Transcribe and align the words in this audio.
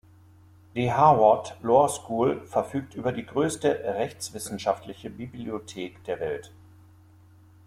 Die 0.73 0.91
Harvard 0.91 1.57
Law 1.61 1.87
School 1.87 2.41
verfügt 2.47 2.95
über 2.95 3.11
die 3.11 3.23
größte 3.23 3.67
rechtswissenschaftliche 3.83 5.11
Bibliothek 5.11 6.03
der 6.05 6.19
Welt. 6.19 6.51